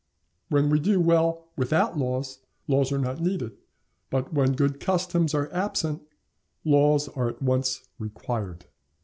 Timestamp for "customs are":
4.79-5.47